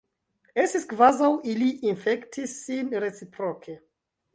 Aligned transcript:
Estis 0.63 0.87
kvazaŭ 0.93 1.29
ili 1.53 1.69
infektis 1.93 2.59
sin 2.67 2.95
reciproke. 3.09 3.83